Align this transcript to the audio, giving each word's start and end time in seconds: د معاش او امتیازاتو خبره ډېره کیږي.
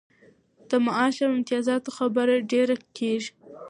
د 0.69 0.71
معاش 0.85 1.15
او 1.25 1.31
امتیازاتو 1.37 1.89
خبره 1.97 2.33
ډېره 2.51 2.75
کیږي. 2.97 3.31